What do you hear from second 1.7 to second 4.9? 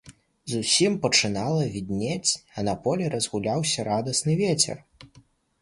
віднець, а на полі разгуляўся радасны вецер.